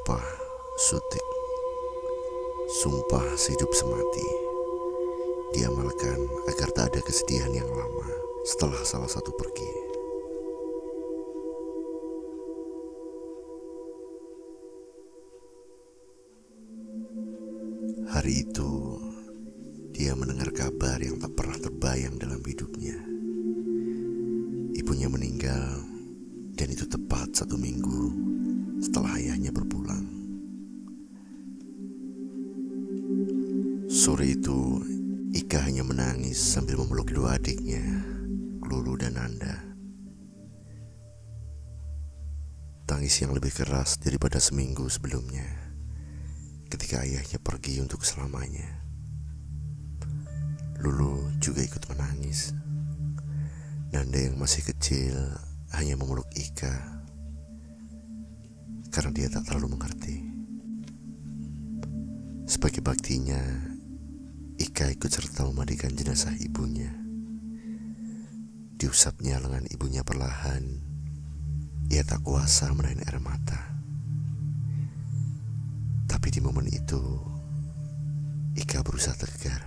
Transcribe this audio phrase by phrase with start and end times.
[0.00, 0.24] Sumpah
[0.80, 1.26] Sutik
[2.80, 4.24] Sumpah sehidup semati.
[5.52, 8.08] Diamalkan agar tak ada kesedihan yang lama
[8.40, 9.89] Setelah salah satu pergi
[33.90, 34.86] Sore itu,
[35.34, 37.82] Ika hanya menangis sambil memeluk dua adiknya,
[38.62, 39.58] Lulu dan Nanda.
[42.86, 45.74] Tangis yang lebih keras daripada seminggu sebelumnya,
[46.70, 48.78] ketika ayahnya pergi untuk selamanya.
[50.78, 52.54] Lulu juga ikut menangis.
[53.90, 55.18] Nanda yang masih kecil
[55.74, 57.02] hanya memeluk Ika
[58.94, 60.30] karena dia tak terlalu mengerti.
[62.46, 63.69] Sebagai baktinya,
[64.80, 66.88] Ika ikut serta memandikan jenazah ibunya.
[68.80, 70.64] Diusapnya lengan ibunya perlahan,
[71.92, 73.60] ia tak kuasa menahan air mata.
[76.08, 76.96] Tapi di momen itu,
[78.56, 79.60] Ika berusaha tegar.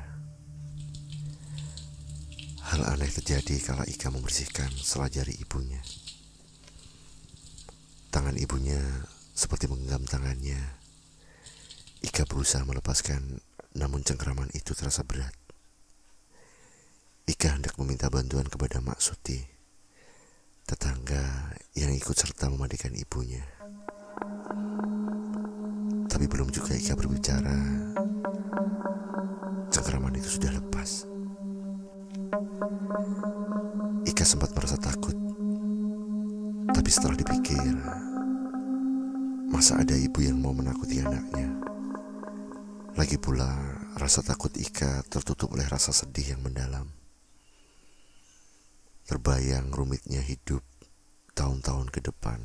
[2.74, 5.86] Hal aneh terjadi kala Ika membersihkan selajari ibunya.
[8.10, 8.82] Tangan ibunya
[9.38, 10.58] seperti menggenggam tangannya.
[12.02, 15.34] Ika berusaha melepaskan, namun cengkeraman itu terasa berat.
[17.24, 19.40] Ika hendak meminta bantuan kepada Mak Suti,
[20.68, 23.42] tetangga yang ikut serta memandikan ibunya.
[26.12, 27.58] Tapi belum juga Ika berbicara,
[29.72, 31.10] cengkeraman itu sudah lepas.
[34.04, 35.16] Ika sempat merasa takut,
[36.70, 37.74] tapi setelah dipikir,
[39.54, 41.46] Masa ada ibu yang mau menakuti anaknya?
[42.94, 43.50] Lagi pula,
[43.98, 46.94] rasa takut Ika tertutup oleh rasa sedih yang mendalam.
[49.10, 50.62] Terbayang rumitnya hidup
[51.34, 52.38] tahun-tahun ke depan.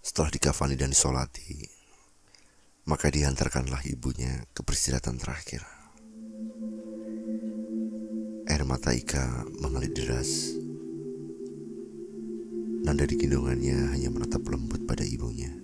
[0.00, 1.68] Setelah dikafani dan disolati,
[2.88, 5.62] maka diantarkanlah ibunya ke peristirahatan terakhir.
[8.48, 10.58] Air mata Ika mengalir deras
[12.82, 15.61] Nanda di gendongannya hanya menatap lembut pada ibunya.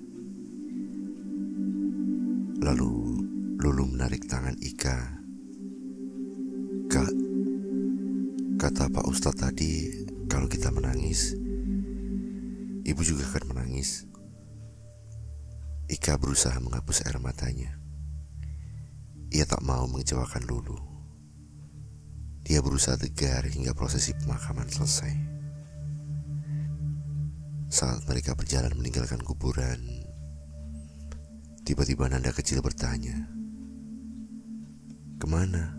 [2.58, 3.22] Lalu
[3.58, 4.98] Lulu menarik tangan Ika.
[6.90, 7.10] Kak,
[8.58, 9.86] kata Pak Ustadz tadi
[10.26, 11.38] kalau kita menangis,
[12.82, 14.06] ibu juga akan menangis.
[15.86, 17.78] Ika berusaha menghapus air matanya.
[19.30, 20.78] Ia tak mau mengecewakan Lulu.
[22.42, 25.14] Dia berusaha tegar hingga prosesi pemakaman selesai.
[27.70, 30.07] Saat mereka berjalan meninggalkan kuburan,
[31.68, 33.28] tiba-tiba Nanda kecil bertanya,
[35.20, 35.76] "Ke mana?"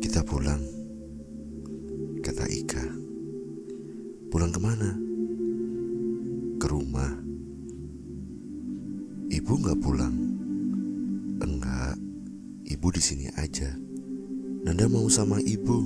[0.00, 0.64] "Kita pulang,"
[2.24, 2.88] kata Ika.
[4.32, 4.96] "Pulang ke mana?"
[6.56, 7.12] "Ke rumah."
[9.28, 10.16] "Ibu nggak pulang?"
[11.44, 12.00] "Enggak,
[12.64, 13.68] ibu di sini aja."
[14.64, 15.84] Nanda mau sama ibu.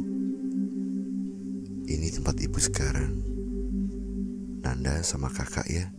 [1.91, 3.19] Ini tempat ibu sekarang.
[4.63, 5.91] Nanda sama kakak ya.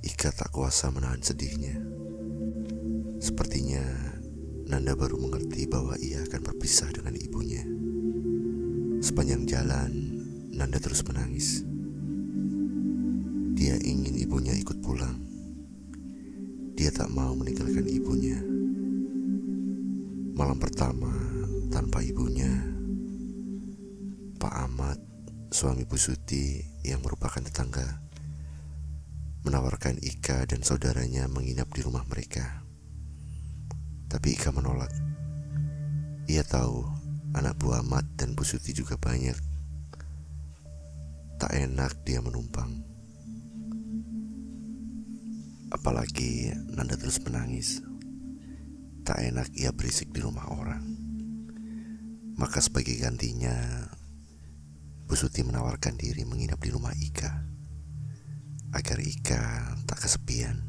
[0.00, 1.76] Ika tak kuasa menahan sedihnya.
[3.20, 3.84] Sepertinya
[4.64, 7.60] Nanda baru mengerti bahwa ia akan berpisah dengan ibunya.
[9.04, 9.92] Sepanjang jalan,
[10.56, 11.68] Nanda terus menangis.
[13.60, 15.20] Dia ingin ibunya ikut pulang.
[16.80, 18.40] Dia tak mau meninggalkan ibunya.
[20.32, 21.12] Malam pertama
[21.68, 22.48] tanpa ibunya,
[24.40, 24.96] Pak Ahmad
[25.52, 28.09] suami Bu Suti yang merupakan tetangga
[29.40, 32.60] menawarkan Ika dan saudaranya menginap di rumah mereka.
[34.10, 34.92] Tapi Ika menolak.
[36.28, 36.84] Ia tahu
[37.32, 39.38] anak Bu Ahmad dan Bu Suti juga banyak.
[41.40, 42.84] Tak enak dia menumpang.
[45.72, 47.80] Apalagi Nanda terus menangis.
[49.08, 50.84] Tak enak ia berisik di rumah orang.
[52.36, 53.88] Maka sebagai gantinya
[55.08, 57.59] Bu Suti menawarkan diri menginap di rumah Ika
[58.70, 60.62] agar Ika tak kesepian.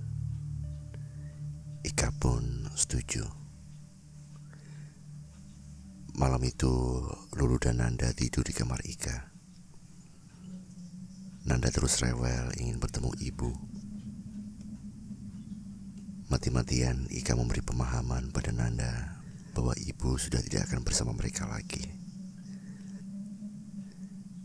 [1.86, 3.26] Ika pun setuju.
[6.18, 7.02] Malam itu
[7.38, 9.32] Lulu dan Nanda tidur di kamar Ika.
[11.46, 13.50] Nanda terus rewel ingin bertemu ibu.
[16.30, 19.20] Mati-matian Ika memberi pemahaman pada Nanda
[19.52, 21.84] bahwa ibu sudah tidak akan bersama mereka lagi.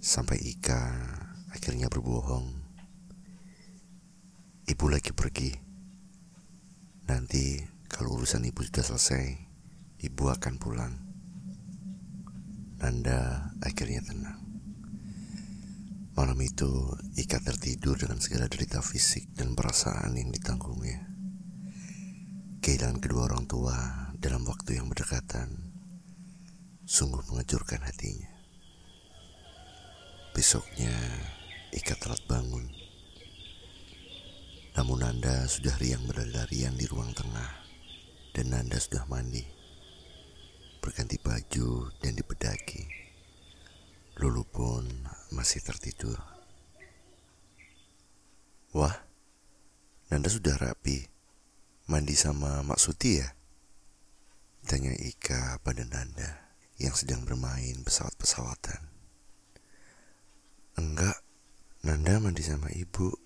[0.00, 0.82] Sampai Ika
[1.52, 2.65] akhirnya berbohong.
[4.76, 5.48] Ibu lagi pergi.
[7.08, 9.24] Nanti kalau urusan ibu sudah selesai,
[10.04, 10.92] ibu akan pulang.
[12.84, 14.36] Nanda akhirnya tenang.
[16.12, 21.08] Malam itu, Ika tertidur dengan segala derita fisik dan perasaan yang ditanggungnya.
[22.60, 25.72] Kehilangan kedua orang tua dalam waktu yang berdekatan
[26.84, 28.28] sungguh mengejurkan hatinya.
[30.36, 30.92] Besoknya,
[31.72, 32.75] Ika telat bangun.
[34.76, 37.64] Namun Nanda sudah riang berlarian di ruang tengah
[38.36, 39.40] dan Nanda sudah mandi.
[40.84, 42.84] Berganti baju dan dipedaki.
[44.20, 44.84] Lulu pun
[45.32, 46.20] masih tertidur.
[48.76, 48.92] Wah,
[50.12, 51.08] Nanda sudah rapi.
[51.88, 53.32] Mandi sama Mak Suti ya?
[54.68, 58.92] Tanya Ika pada Nanda yang sedang bermain pesawat-pesawatan.
[60.76, 61.24] Enggak,
[61.80, 63.25] Nanda mandi sama ibu.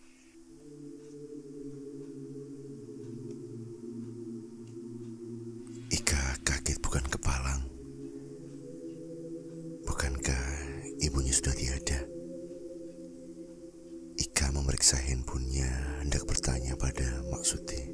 [14.71, 15.67] Memeriksa handphonenya
[15.99, 17.91] hendak bertanya pada Maksuti.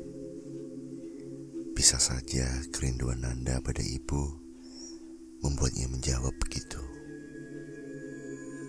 [1.73, 4.37] Bisa saja kerinduan Nanda pada ibu
[5.41, 6.77] membuatnya menjawab begitu.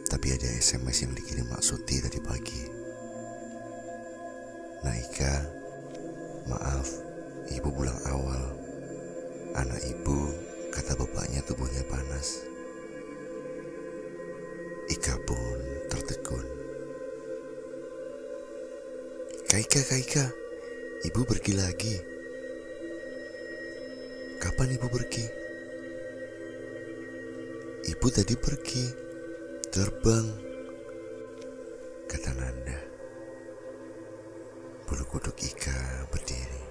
[0.08, 2.64] Tapi ada SMS yang dikirim Mak Suti tadi pagi.
[4.88, 5.36] Naika,
[6.48, 6.88] maaf,
[7.60, 8.56] ibu pulang awal.
[9.60, 10.32] Anak ibu,
[10.72, 12.40] kata bapaknya tubuhnya panas.
[14.96, 15.60] Ika pun
[15.92, 16.57] tertegun.
[19.48, 20.28] Kaika, Kaika,
[21.08, 21.96] ibu pergi lagi.
[24.44, 25.24] Kapan ibu pergi?
[27.88, 28.86] Ibu tadi pergi.
[29.72, 30.28] Terbang,
[32.12, 32.80] kata Nanda.
[34.84, 36.64] Bulu kuduk Ika berdiri.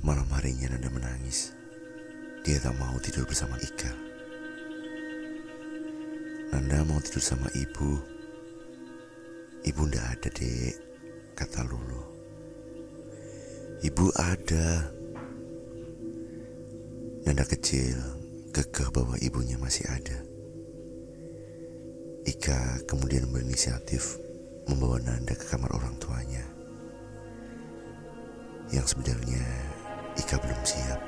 [0.00, 1.52] Malam harinya Nanda menangis.
[2.40, 4.13] Dia tak mau tidur bersama Ika.
[6.54, 7.98] Nanda mau tidur sama ibu.
[9.66, 10.74] Ibu ndak ada, dek,
[11.34, 12.02] kata Lulu.
[13.82, 14.86] Ibu ada,
[17.26, 17.98] Nanda kecil
[18.54, 20.14] kekeh bahwa ibunya masih ada.
[22.22, 24.22] Ika kemudian berinisiatif
[24.70, 26.46] membawa Nanda ke kamar orang tuanya.
[28.70, 29.42] Yang sebenarnya
[30.22, 31.02] Ika belum siap.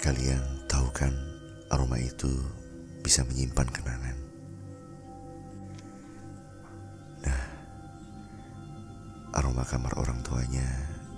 [0.00, 1.12] Kalian tahu kan
[1.68, 2.59] aroma itu
[3.00, 4.16] bisa menyimpan kenangan.
[7.24, 7.44] Nah,
[9.36, 10.66] aroma kamar orang tuanya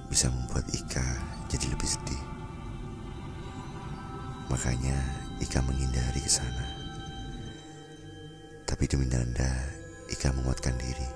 [0.09, 1.07] bisa membuat Ika
[1.49, 2.23] jadi lebih sedih.
[4.53, 4.97] Makanya
[5.41, 6.67] Ika menghindari ke sana.
[8.69, 9.53] Tapi demi Nanda,
[10.09, 11.09] Ika menguatkan diri.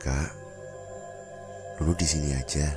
[0.00, 0.30] Kak,
[1.80, 2.68] Lulu di sini aja.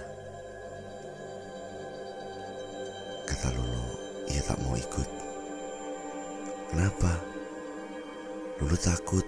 [3.28, 3.86] Kata Lulu,
[4.32, 5.17] ia tak mau ikut.
[6.78, 7.10] Kenapa?
[8.62, 9.26] Lulu takut.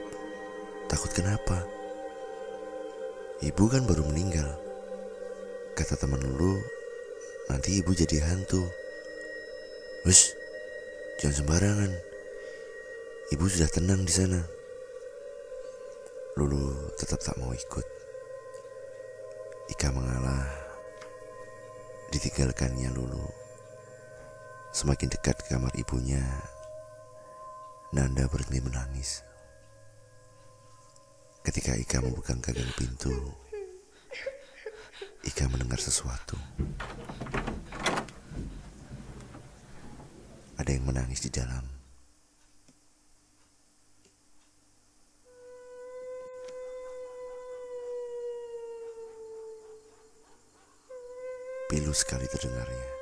[0.85, 1.65] Takut kenapa?
[3.41, 4.53] Ibu kan baru meninggal.
[5.73, 6.61] Kata teman Lulu,
[7.49, 8.69] Nanti ibu jadi hantu.
[10.05, 10.37] Wes,
[11.17, 11.91] jangan sembarangan.
[13.33, 14.45] Ibu sudah tenang di sana.
[16.37, 17.85] Lulu tetap tak mau ikut.
[19.73, 20.45] Ika mengalah.
[22.13, 23.25] Ditinggalkannya Lulu.
[24.69, 26.21] Semakin dekat ke kamar ibunya,
[27.89, 29.25] Nanda berhenti menangis.
[31.41, 33.33] Ketika Ika membuka gagang pintu,
[35.25, 36.37] Ika mendengar sesuatu.
[40.61, 41.65] Ada yang menangis di dalam.
[51.73, 52.98] Pilu sekali terdengarnya.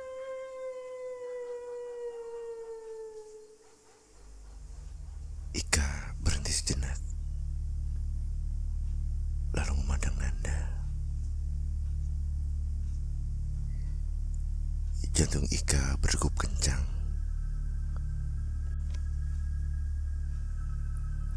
[15.78, 16.82] Ika berdegup kencang.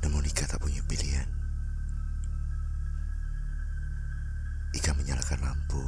[0.01, 1.29] Ika tak punya pilihan.
[4.73, 5.85] Ika menyalakan lampu,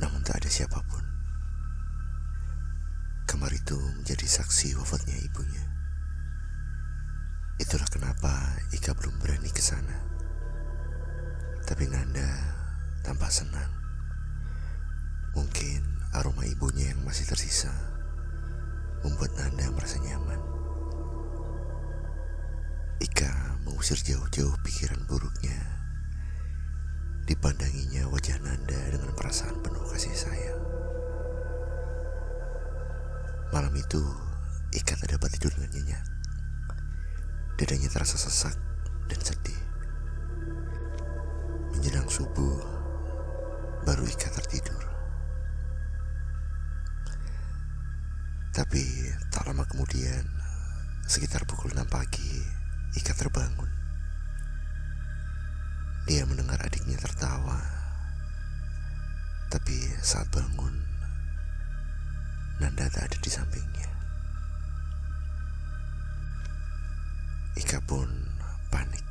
[0.00, 1.04] namun tak ada siapa pun.
[3.28, 5.68] Kamar itu menjadi saksi wafatnya ibunya.
[7.60, 8.32] Itulah kenapa
[8.72, 10.08] Ika belum berani ke sana.
[11.68, 12.32] Tapi Nanda
[13.04, 13.76] tampak senang.
[15.36, 17.68] Mungkin aroma ibunya yang masih tersisa
[19.04, 20.40] membuat Nanda merasa nyaman.
[22.98, 25.54] Ika mengusir jauh-jauh pikiran buruknya.
[27.28, 30.62] Dipandanginya wajah Nanda dengan perasaan penuh kasih sayang.
[33.52, 34.02] Malam itu,
[34.74, 36.04] Ika tak dapat tidur dengan nyenyak.
[37.60, 38.56] Dadanya terasa sesak
[39.06, 39.60] dan sedih.
[41.76, 42.64] Menjelang subuh,
[43.84, 44.87] baru Ika tertidur.
[48.58, 50.26] Tapi tak lama kemudian,
[51.06, 52.42] sekitar pukul 6 pagi,
[52.98, 53.70] Ika terbangun.
[56.10, 57.62] Dia mendengar adiknya tertawa.
[59.46, 60.74] Tapi saat bangun,
[62.58, 63.90] Nanda tak ada di sampingnya.
[67.62, 68.10] Ika pun
[68.74, 69.07] panik.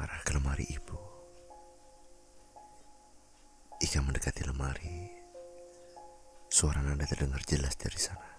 [0.00, 0.96] Mengarah ke lemari ibu.
[3.84, 5.12] Ika mendekati lemari.
[6.48, 8.32] Suara nanda terdengar jelas dari sana.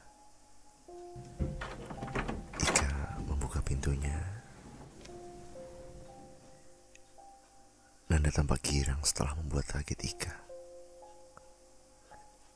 [2.58, 4.18] Ika membuka pintunya.
[8.10, 10.34] Nanda tampak girang setelah membuat kaget Ika.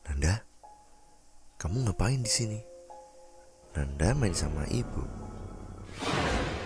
[0.09, 0.41] Nanda,
[1.61, 2.57] kamu ngapain di sini?
[3.77, 5.05] Nanda main sama ibu.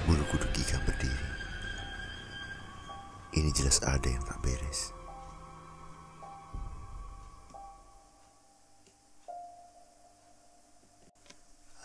[0.07, 1.38] Bulu kuduk Ika berdiri.
[3.49, 4.93] Ini jelas ada yang tak beres.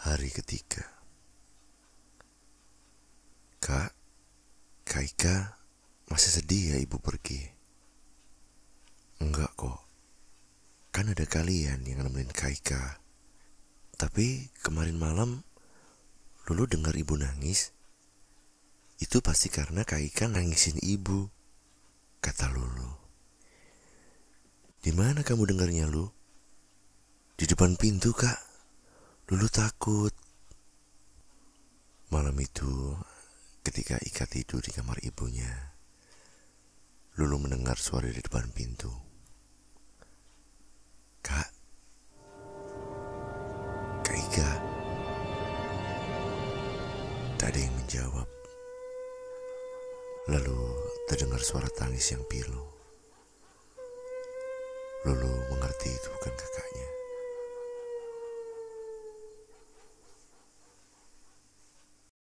[0.05, 0.85] Hari ketiga.
[3.65, 3.97] Kak,
[4.85, 5.57] Kak Ika
[6.13, 7.49] masih sedih ya ibu pergi?
[9.25, 9.89] Enggak kok.
[10.93, 13.01] Kan ada kalian yang nemenin Kak Ika.
[13.97, 15.41] Tapi kemarin malam
[16.45, 17.73] Lulu dengar ibu nangis.
[19.01, 21.33] Itu pasti karena Kak Ika nangisin ibu.
[22.25, 22.89] Kata Lulu.
[24.81, 26.09] Di mana kamu dengarnya, Lu?
[27.37, 28.41] Di depan pintu, Kak.
[29.29, 30.09] Lulu takut.
[32.09, 32.97] Malam itu,
[33.61, 35.53] ketika Ika tidur di kamar ibunya,
[37.21, 38.89] Lulu mendengar suara di depan pintu.
[51.45, 52.65] Suara tangis yang pilu.